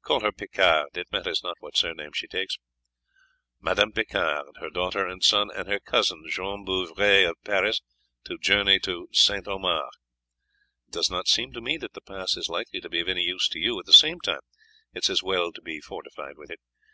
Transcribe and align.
"Call 0.00 0.20
her 0.20 0.32
Picard: 0.32 0.96
it 0.96 1.12
matters 1.12 1.42
not 1.44 1.56
what 1.60 1.76
surname 1.76 2.12
she 2.14 2.26
takes." 2.26 2.56
"Madame 3.60 3.92
Picard, 3.92 4.46
her 4.60 4.70
daughter 4.70 5.06
and 5.06 5.22
son, 5.22 5.50
and 5.54 5.68
her 5.68 5.78
cousin 5.78 6.24
Jean 6.26 6.64
Bouvray 6.64 7.24
of 7.24 7.36
Paris, 7.44 7.82
to 8.24 8.38
journey 8.38 8.78
to 8.78 9.10
St. 9.12 9.46
Omer. 9.46 9.88
It 10.86 10.92
does 10.92 11.10
not 11.10 11.28
seem 11.28 11.52
to 11.52 11.60
me 11.60 11.76
that 11.76 11.92
the 11.92 12.00
pass 12.00 12.34
is 12.38 12.48
likely 12.48 12.80
to 12.80 12.88
be 12.88 13.00
of 13.00 13.10
any 13.10 13.24
use 13.24 13.46
to 13.48 13.58
you; 13.58 13.78
at 13.78 13.84
the 13.84 13.92
same 13.92 14.20
time 14.20 14.40
it 14.94 15.04
is 15.04 15.10
as 15.10 15.22
well 15.22 15.52
to 15.52 15.60
be 15.60 15.80
fortified 15.82 16.38
with 16.38 16.50
it. 16.50 16.60